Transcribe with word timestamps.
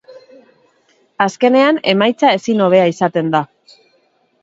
Azkenean, 1.27 1.79
emaitza 1.95 2.35
ezin 2.41 2.67
hobea 2.69 2.91
izaten 2.97 3.33
da. 3.39 3.47